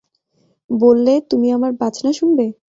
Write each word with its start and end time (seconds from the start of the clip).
বললে, 0.69 1.13
তুমি 1.29 1.47
আমার 1.57 1.71
বাজনা 1.81 2.11
শুনবে? 2.19 2.45